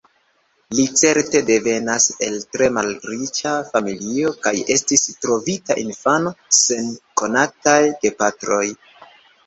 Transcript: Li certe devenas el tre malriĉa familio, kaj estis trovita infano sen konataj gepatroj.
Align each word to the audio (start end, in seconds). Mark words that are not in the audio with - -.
Li 0.77 0.85
certe 1.01 1.41
devenas 1.49 2.07
el 2.29 2.39
tre 2.55 2.71
malriĉa 2.79 3.53
familio, 3.75 4.33
kaj 4.49 4.57
estis 4.79 5.07
trovita 5.27 5.81
infano 5.87 6.37
sen 6.65 6.93
konataj 7.25 7.81
gepatroj. 8.05 8.67